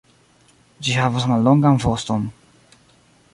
Ĝi 0.87 0.95
havas 0.99 1.27
mallongan 1.33 1.77
voston. 1.85 2.27